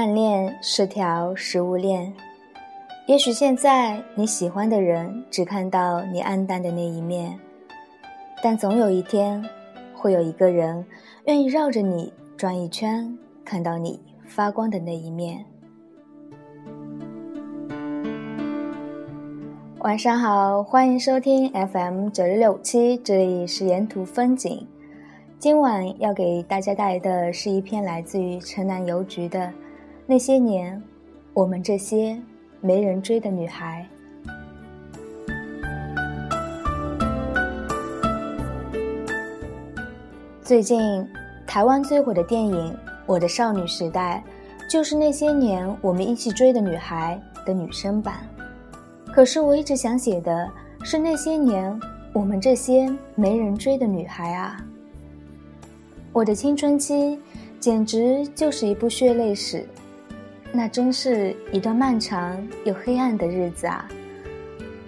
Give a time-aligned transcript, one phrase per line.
[0.00, 2.10] 暗恋是条食物链，
[3.06, 7.38] 也许现在你喜欢的人只看到你暗淡的那一面，
[8.42, 9.44] 但总有一天，
[9.94, 10.82] 会有一个人
[11.26, 13.14] 愿意绕着你转一圈，
[13.44, 15.44] 看到你发光的那一面。
[19.80, 24.66] 晚上好，欢迎收听 FM 九六六七，这里是沿途风景。
[25.38, 29.40] 今晚要给大家带来的是一篇来自于城南邮局的
[30.10, 30.82] 《那些年，
[31.32, 32.20] 我们这些
[32.60, 33.86] 没人追的女孩》。
[40.42, 41.06] 最近，
[41.46, 42.72] 台湾最火的电影
[43.06, 44.20] 《我的少女时代》，
[44.68, 48.16] 就是那些年我们一起追的女孩的女生版。
[49.14, 50.50] 可是我一直想写的
[50.82, 51.80] 是那些年
[52.12, 54.60] 我们这些没人追的女孩啊！
[56.12, 57.16] 我的青春期
[57.60, 59.64] 简直就是一部血泪史，
[60.52, 63.88] 那真是一段漫长又黑暗的日子啊！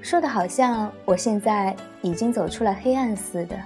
[0.00, 3.56] 说的好像我现在已经走出了黑暗似的。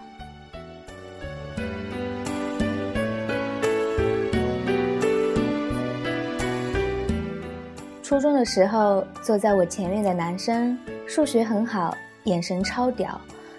[8.03, 13.19] 初中的时候，坐在我前面的男生数学很好，眼神超屌，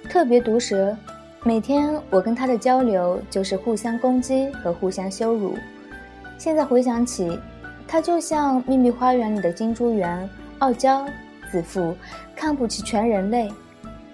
[0.09, 0.95] 特别毒舌。
[1.43, 5.57] 每天我跟他的交流就是互相攻击和互相羞辱。
[6.37, 7.37] 现在回想起，
[7.87, 11.05] 他就像秘密花园里的金珠园，傲娇、
[11.49, 11.95] 自负，
[12.35, 13.49] 看不起全人类。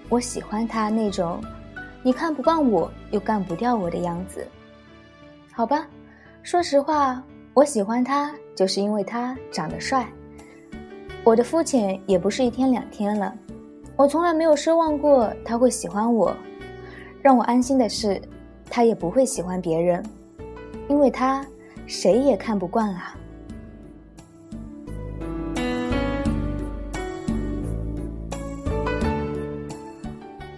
[0.10, 1.42] 我喜欢他那种，
[2.04, 4.48] 你看不惯我又干不掉我的样子。
[5.52, 5.88] 好吧，
[6.44, 7.24] 说实话，
[7.56, 10.08] 我喜欢他就是因为他长得帅。
[11.24, 13.34] 我的肤浅也不是一天两天了，
[13.96, 16.36] 我从来没有奢望过他会喜欢我。
[17.22, 18.22] 让我安心的是，
[18.70, 20.04] 他也不会喜欢别人，
[20.90, 21.44] 因为他
[21.88, 23.16] 谁也看不惯啊。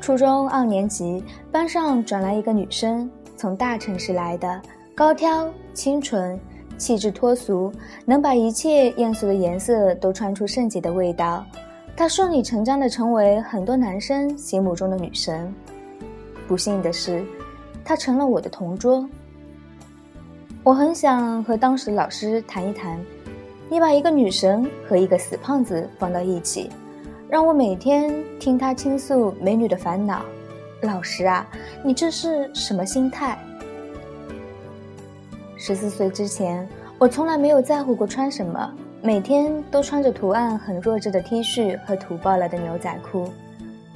[0.05, 4.61] 初中二年级，班上转来一个女生，从大城市来的，
[4.93, 6.39] 高挑、清纯。
[6.77, 7.73] 气质脱俗，
[8.05, 11.43] 能把一切艳俗的颜色都穿出圣洁的味道。
[11.97, 15.51] 她顺理成章地成为很多男生心目中的女神。
[16.47, 17.25] 不幸的是，
[17.83, 19.09] 她成了我的同桌。
[20.61, 23.03] 我很想和当时的老师谈一谈，
[23.71, 26.69] 你把一个女神和一个死胖子放到一起，
[27.27, 30.21] 让我每天听她倾诉美女的烦恼。
[30.81, 31.45] 老师啊，
[31.83, 33.37] 你这是什么心态？
[35.57, 36.67] 十四岁之前，
[36.99, 38.71] 我从来没有在乎过穿什么，
[39.01, 43.31] 每天都穿着图案很弱智的 T 恤和土爆了的牛仔裤。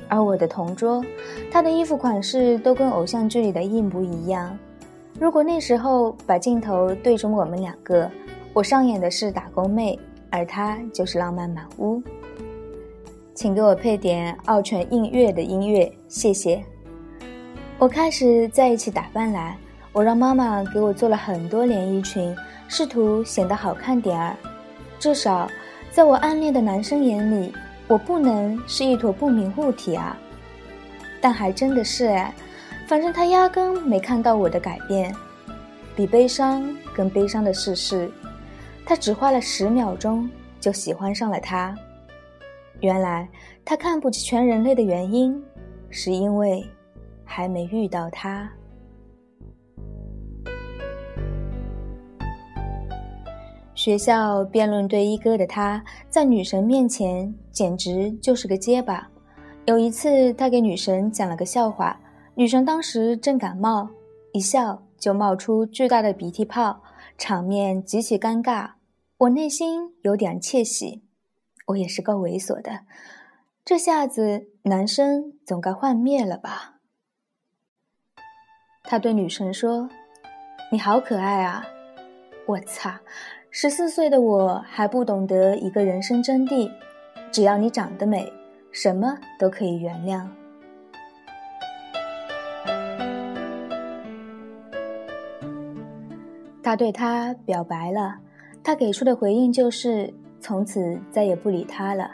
[0.08, 1.06] 而我的同桌，
[1.52, 4.58] 他的衣服款式都跟偶像剧里的一模一样。
[5.20, 8.10] 如果那时候把镜头对准我们两个，
[8.54, 10.00] 我上演的是打工妹，
[10.32, 12.02] 而他就是浪漫满屋。
[13.40, 16.62] 请给我配点奥犬映月的音乐，谢谢。
[17.78, 19.58] 我开始在一起打扮来。
[19.94, 22.36] 我让妈妈给我做了很多连衣裙，
[22.68, 24.36] 试图显得好看点儿。
[25.00, 25.50] 至少，
[25.90, 27.54] 在我暗恋的男生眼里，
[27.88, 30.18] 我不能是一坨不明物体啊。
[31.22, 32.34] 但还真的是哎，
[32.88, 35.16] 反正他压根没看到我的改变。
[35.96, 38.12] 比悲伤更悲伤的事是，
[38.86, 40.30] 他只花了十秒钟
[40.60, 41.74] 就喜欢上了他。
[42.82, 43.30] 原来，
[43.66, 45.42] 他看不起全人类的原因，
[45.90, 46.66] 是因为
[47.26, 48.50] 还没遇到他。
[53.76, 59.10] 学校辩论队一哥的他，在女神面前简直就是个结巴。
[59.66, 62.00] 有一次，他给女神讲了个笑话，
[62.36, 63.88] 女神当时正感冒，
[64.34, 66.82] 一笑就冒出巨大的鼻涕泡，
[67.18, 68.72] 场面极其尴尬。
[69.18, 71.02] 我内心有点窃喜，
[71.70, 72.82] 我也是够猥琐的，
[73.64, 76.80] 这下子男生总该幻灭了吧？
[78.84, 79.88] 他对女神说
[80.74, 81.68] ：“你好可爱啊！”
[82.48, 83.02] 我擦！
[83.52, 86.72] 十四岁的我还不懂得一个人生真谛，
[87.32, 88.34] 只要你长得美，
[88.72, 90.28] 什么都可以原谅。
[96.64, 98.20] 他对他表白了，
[98.64, 102.10] 他给出的回应就是从此再也不理他了，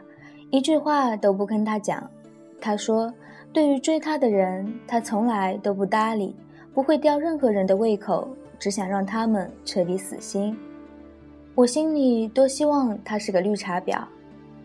[0.52, 2.04] 一句话都不跟他讲。
[2.60, 3.14] 他说，
[3.54, 6.36] 对于追他的人，他从来都不搭理，
[6.74, 8.28] 不会吊任何人的胃口，
[8.58, 10.58] 只想让他们彻底死心。
[11.54, 14.04] 我心里多希望他是个绿茶婊，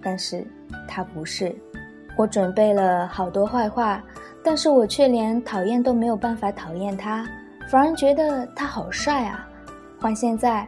[0.03, 0.47] 但是
[0.89, 1.55] 他不是。
[2.17, 4.03] 我准备了好多坏话，
[4.43, 7.27] 但是我却连讨厌都没有办法讨厌他，
[7.69, 9.49] 反而觉得他好帅啊！
[10.01, 10.67] 换现在，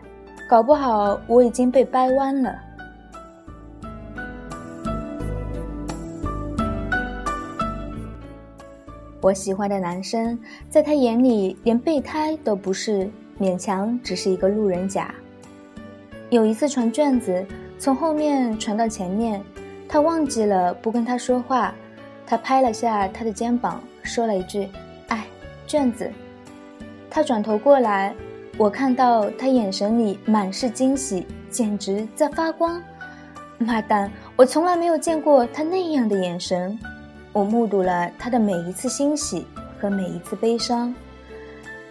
[0.48, 2.56] 搞不好我已经被掰弯了。
[9.22, 10.36] 我喜欢的男生，
[10.68, 13.08] 在他眼里连备胎都不是，
[13.38, 15.14] 勉强只是一个路人甲。
[16.28, 17.46] 有一次传卷子，
[17.78, 19.40] 从后面传到前面，
[19.88, 21.72] 他忘记了不跟他说话，
[22.26, 24.68] 他拍了下他的肩膀，说了一句
[25.06, 25.24] ：“哎，
[25.68, 26.10] 卷子。”
[27.08, 28.12] 他转头过来，
[28.58, 32.82] 我看到他眼神里满是惊喜，简直在发光。
[33.58, 36.76] 妈蛋，我从来没有见过他那样的眼神。
[37.32, 39.46] 我目睹了他的每一次欣喜
[39.80, 40.94] 和每一次悲伤，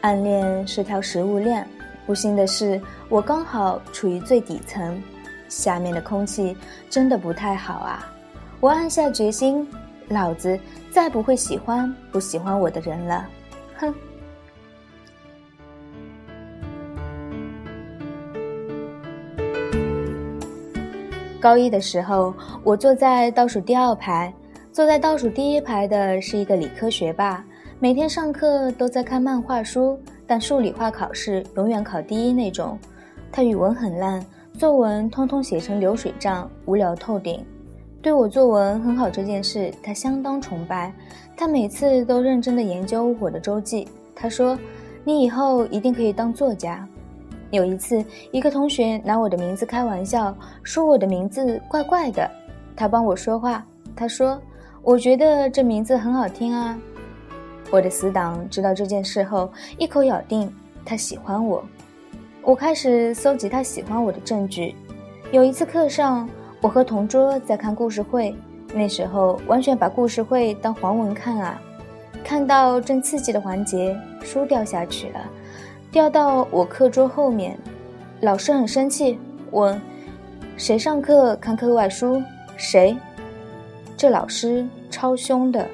[0.02, 1.68] 暗恋是条食物链。
[2.06, 2.80] 不幸的是，
[3.10, 5.02] 我刚好处于最底层，
[5.50, 6.56] 下面的空气
[6.90, 8.12] 真的不太好啊！
[8.60, 9.68] 我暗下决心，
[10.10, 10.60] 老子
[10.92, 13.28] 再不会喜欢不喜欢我的人了。
[13.78, 13.94] 哼！
[21.40, 22.34] 高一的时候，
[22.64, 24.32] 我坐在倒数第二排。
[24.72, 27.44] 坐在倒数第一排的是一个理科学霸，
[27.78, 32.80] 每天上课都在看漫画书，但数理化考试永远考第一那种。
[33.34, 37.46] 他语文很烂，作文通通写成流水账，无聊透顶。
[38.02, 40.94] 对我作文很好这件事，他相当崇拜。
[41.36, 43.86] 他每次都认真地研究我的周记。
[44.16, 44.58] 他说
[45.04, 46.88] ：“你以后一定可以当作家。”
[47.52, 48.02] 有一次，
[48.32, 50.34] 一个同学拿我的名字开玩笑，
[50.64, 52.30] 说我的名字怪怪的。
[52.74, 54.42] 他帮我说话，他说。
[54.84, 56.76] 我觉得这名字很好听啊！
[57.70, 60.52] 我的死党知道这件事后，一口咬定
[60.84, 61.64] 他喜欢我。
[62.42, 64.76] 我开始搜集他喜欢我的证据。
[65.32, 66.28] 有一次课上，
[66.62, 68.36] 我和同桌在看故事会，
[68.74, 71.62] 那时候完全把故事会当黄文看啊！
[72.24, 75.20] 看到正刺激的环节，书掉下去了，
[75.92, 77.56] 掉到我课桌后面。
[78.22, 79.20] 老师很生气，
[79.52, 79.80] 问
[80.58, 82.20] ：“谁上课看课外书？
[82.58, 82.98] 谁？”
[84.02, 85.70] 这老师超凶的，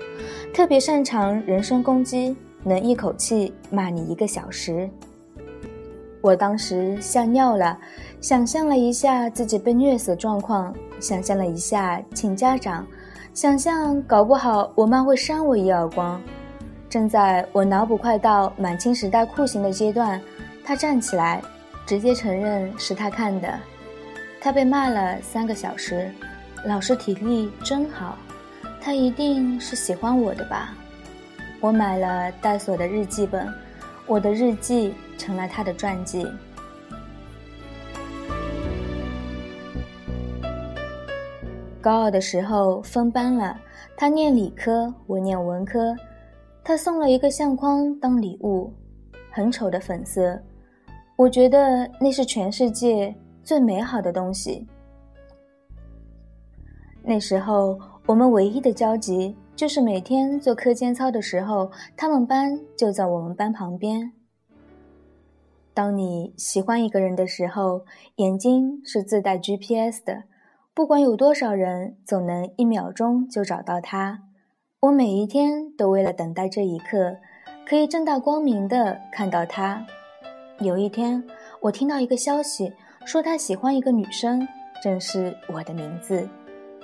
[0.53, 4.89] 特别擅长人身攻击，能一口气骂你一个小时。
[6.19, 7.79] 我当时吓尿了，
[8.19, 12.85] 想象了一下自己被虐死的状况，想象了一下请家长，
[13.33, 16.21] 想象搞不好我妈会扇我一耳光。
[16.89, 20.21] 正在我脑补快到满清时代酷刑的阶段，
[20.65, 21.41] 他站起来，
[21.85, 23.57] 直接承认是他看的。
[24.41, 26.11] 他被骂了三个小时。
[26.65, 28.17] 老师体力真好，
[28.81, 30.75] 他一定是喜欢我的吧？
[31.61, 33.47] 我买了带锁的日记本，
[34.05, 36.27] 我的日记成了他的传记。
[41.79, 43.57] 高二的时候分班了，
[43.95, 45.95] 他念理科，我念文科，
[46.63, 48.73] 他送了一个相框当礼物，
[49.31, 50.37] 很丑的粉色，
[51.15, 54.67] 我觉得那是全世界最美好的东西。
[57.09, 64.11] 那时候，我们唯一的交集就是每天做课间操的时候，他们班就在我们班旁边。
[65.73, 67.85] 当你喜欢一个人的时候，
[68.17, 70.23] 眼睛是自带 GPS 的，
[70.73, 74.23] 不管有多少人，总能一秒钟就找到他。
[74.81, 77.15] 我每一天都为了等待这一刻，
[77.65, 79.87] 可以正大光明的看到他。
[80.59, 81.23] 有一天，
[81.61, 82.73] 我听到一个消息，
[83.05, 84.45] 说他喜欢一个女生，
[84.83, 86.27] 正是我的名字。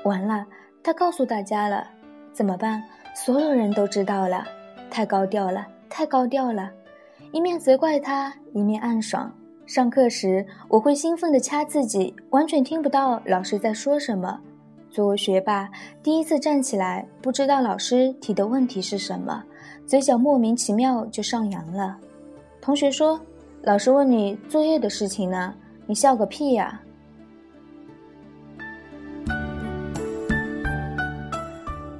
[0.03, 0.45] 完了，
[0.83, 1.87] 他告诉大家了，
[2.33, 2.83] 怎么办？
[3.15, 4.43] 所有人都知道了，
[4.89, 6.69] 太高调了，太高调了。
[7.31, 9.33] 一面责怪他，一面暗爽。
[9.65, 14.39] 上课时，我会兴奋地掐自己，完全听不到老师在说什么。
[14.89, 15.69] 作为学霸，
[16.03, 19.43] 第一次站起来，不知道老师提的问题是什么，
[19.87, 21.97] 嘴角莫名其妙就上扬了。
[22.61, 23.19] 同学说
[23.63, 25.53] ：“老师问你作业的事情呢，
[25.85, 26.79] 你笑个屁呀！”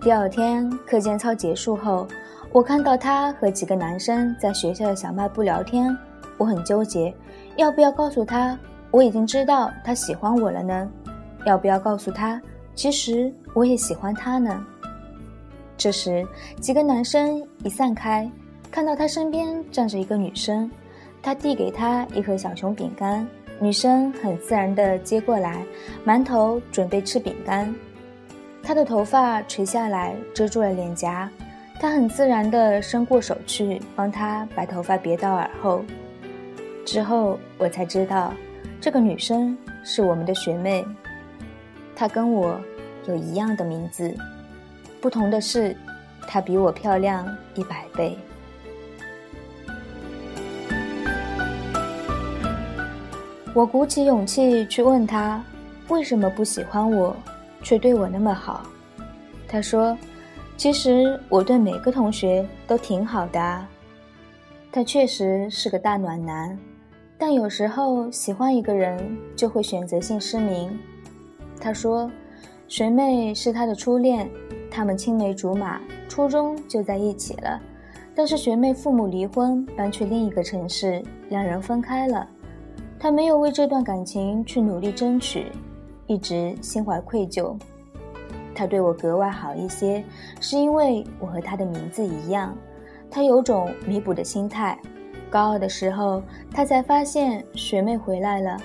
[0.03, 2.05] 第二天课间操结束后，
[2.51, 5.97] 我看到他和几个男生在学校的小卖部聊天，
[6.37, 7.15] 我很纠结，
[7.55, 8.59] 要不要告诉他
[8.91, 10.91] 我已经知道他喜欢我了呢？
[11.45, 12.41] 要不要告诉他
[12.75, 14.61] 其实我也喜欢他呢？
[15.77, 16.27] 这时
[16.59, 18.29] 几个男生一散开，
[18.69, 20.69] 看到他身边站着一个女生，
[21.21, 23.25] 他递给他一盒小熊饼干，
[23.57, 25.65] 女生很自然地接过来，
[26.05, 27.73] 馒头准备吃饼干。
[28.63, 31.29] 她的头发垂下来，遮住了脸颊。
[31.81, 35.83] 他很自然地伸过手去帮她把头发别到耳后。
[36.85, 38.33] 之后我才知道，
[38.79, 40.85] 这个女生是我们的学妹。
[41.93, 42.57] 她跟我
[43.05, 44.15] 有一样的名字，
[45.01, 45.75] 不同的是，
[46.25, 48.17] 她比我漂亮一百倍。
[53.53, 55.43] 我鼓起勇气去问她，
[55.89, 57.15] 为什么不喜欢我，
[57.63, 58.63] 却对我那么好？
[59.47, 59.97] 他说
[60.57, 63.65] ：“其实我对每个同学都挺好的。”
[64.71, 66.57] 他确实是个大暖男，
[67.17, 70.77] 但有时候喜欢一个人就会选择性失明。
[71.61, 72.11] 他说
[72.67, 74.29] ：“学妹是他的初恋，
[74.69, 75.79] 他们青梅竹马，
[76.09, 77.61] 初中就在一起了。
[78.15, 82.27] 但是学妹父母离婚，搬去另一个城市，两人分开了。
[82.99, 85.51] 他没有为这段感情去努力争取，
[86.07, 87.55] 一直心怀愧疚。
[88.55, 90.03] 他对我格外好一些，
[90.39, 92.55] 是因为我和他的名字一样。”
[93.09, 94.79] 他有种弥补的心态，
[95.29, 98.57] 高二的时候，他才发现学妹回来了，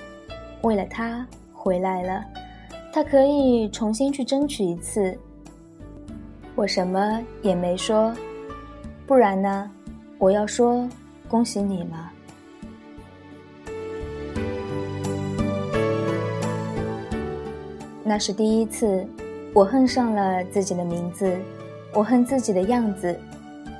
[0.63, 2.25] 为了他回来了，
[2.91, 5.15] 他可以重新去争取一次。
[6.55, 8.11] 我什么也没说，
[9.05, 9.71] 不然呢？
[10.17, 10.89] 我要说
[11.27, 12.11] 恭喜你吗？
[18.09, 19.05] 那是第一次，
[19.53, 21.31] 我恨上了自己的名字，
[21.93, 23.15] 我恨自己的样子。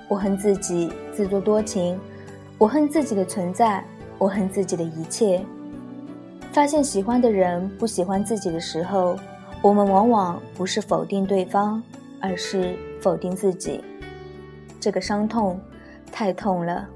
[0.07, 1.99] 我恨自己自作多情，
[2.59, 3.83] 我恨自己的存在，
[4.19, 5.43] 我恨自己的一切。
[6.51, 9.17] 发现喜欢的人不喜欢自己的时候，
[9.63, 11.81] 我们往往不是否定对方，
[12.21, 13.83] 而是否定自己。
[14.79, 15.59] 这个伤痛
[16.11, 16.87] 太痛了。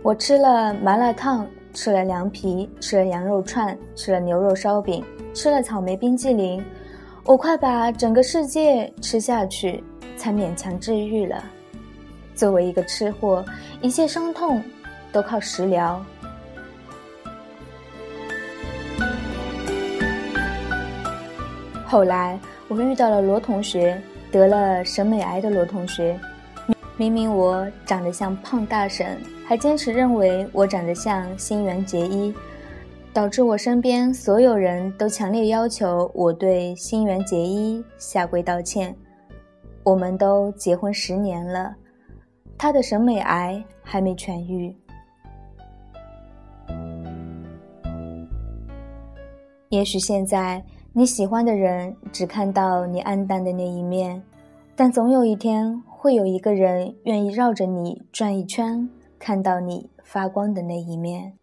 [0.00, 6.64] 我吃了麻辣烫，吃了凉皮，吃了羊肉串，吃了牛肉烧饼，吃了草莓冰激凌，
[7.24, 9.82] 我快把整个世界吃下去。
[10.14, 11.42] 才勉强治愈了。
[12.32, 13.44] 作为一个吃货，
[13.80, 14.62] 一切伤痛
[15.10, 16.00] 都靠食疗。
[21.84, 26.16] 后来我遇到了罗同学，得了审美癌的罗同学。
[26.96, 32.32] 明明我长得像胖大婶，还坚持认为我长得像新垣结衣，
[33.12, 38.96] 导致我身边所有人都强烈要求我对新垣结衣下跪道歉。
[39.84, 41.74] 我们都结婚十年了，
[42.56, 44.74] 他的审美癌还没痊愈。
[49.68, 50.64] 也许现在
[50.94, 54.22] 你喜欢的人只看到你暗淡的那一面，
[54.74, 58.88] 但总有一天会有一个人愿意绕着你转一圈，
[59.18, 61.34] 看到你发光的那一面。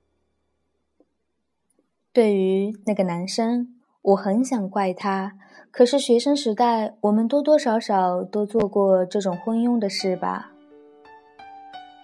[2.12, 3.68] 对于那个男生，
[4.02, 5.34] 我很想怪他。
[5.70, 10.50] 可是学生时代，我们多多少少都做过这种昏庸的事吧？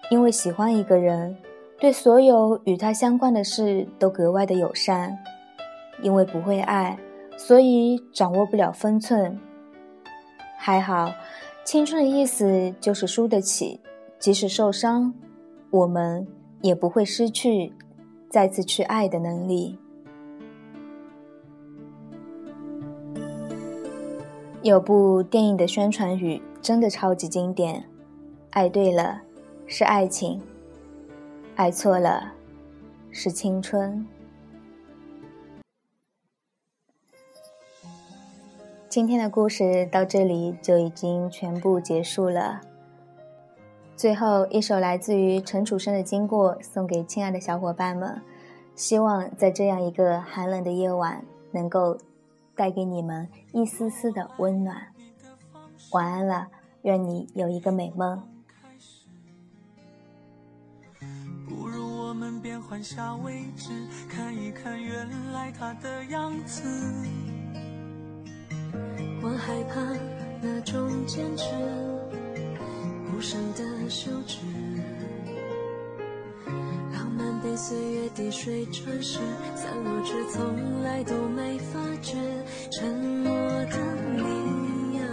[0.08, 1.36] 因为喜欢一个人，
[1.80, 5.10] 对所有与他相关的事都格外的友善；
[6.00, 6.96] 因为不会爱，
[7.36, 9.36] 所以掌握不了分寸。
[10.56, 11.12] 还好，
[11.64, 13.80] 青春的意思就是输得起，
[14.20, 15.12] 即使受伤，
[15.70, 16.24] 我们
[16.62, 17.72] 也不会失去
[18.30, 19.76] 再次去爱的能力。
[24.66, 27.84] 有部电影的宣传语真的超级经典
[28.50, 29.22] ：“爱对了
[29.68, 30.42] 是爱情，
[31.54, 32.32] 爱错了
[33.12, 34.04] 是青春。”
[38.90, 42.60] 今天的故事到这里就已经全部结束了。
[43.94, 48.20] 最后一首来自于陈楚生的《经过》送给亲爱的小伙伴们，
[48.74, 51.96] 希望在这样一个寒冷的夜晚能够。
[52.56, 54.88] 带给你们一丝丝的温暖。
[55.92, 56.48] 晚安了，
[56.82, 58.20] 愿你有一个美梦。
[61.48, 63.70] 不如我们变换下位置，
[64.08, 66.62] 看一看原来他的样子。
[69.22, 69.80] 我害怕
[70.42, 71.54] 那种坚持，
[73.14, 74.38] 无声的休止。
[77.56, 79.18] 岁月滴水穿石，
[79.54, 82.14] 散落却从来都没发觉。
[82.70, 83.78] 沉默的
[84.14, 85.04] 你呀，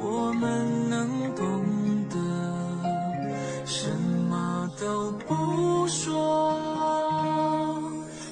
[0.00, 1.64] 我们能懂
[2.08, 2.16] 得，
[3.66, 3.90] 什
[4.30, 6.54] 么都不说。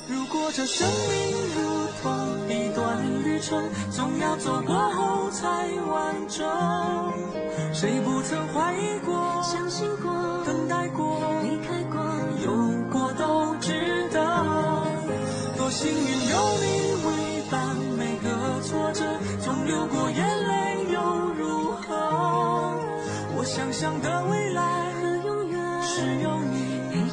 [0.09, 4.75] 如果这生命如同一段旅程，总要走过
[23.55, 27.09] 想象的未来和永远是有你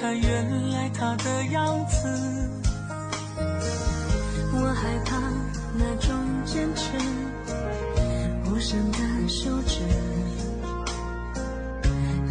[0.00, 2.06] 看原来他的样子。
[4.52, 5.16] 我害怕
[5.74, 6.90] 那种坚持
[8.44, 8.98] 无声的
[9.28, 9.80] 休止，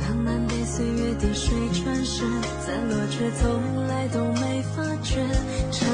[0.01, 2.23] 浪漫被岁月滴水穿石，
[2.61, 5.25] 散落却从来都没发觉。
[5.71, 5.87] 沉